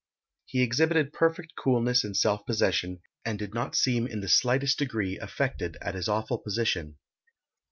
[0.47, 5.19] He exhibited perfect coolness and self possession, and did not seem in the slightest degree
[5.19, 6.97] affected at his awful position.